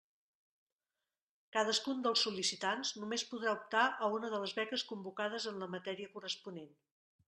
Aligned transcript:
Cadascun 1.57 2.01
dels 2.07 2.25
sol·licitants 2.29 2.95
només 3.03 3.27
podrà 3.35 3.55
optar 3.61 3.87
a 4.09 4.13
una 4.19 4.35
de 4.35 4.43
les 4.47 4.59
beques 4.63 4.89
convocades 4.95 5.51
en 5.55 5.65
la 5.65 5.73
matèria 5.79 6.15
corresponent. 6.19 6.79